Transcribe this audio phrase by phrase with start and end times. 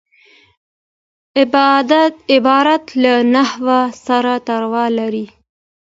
[2.33, 3.69] عبارت له نحو
[4.05, 5.25] سره تړاو لري.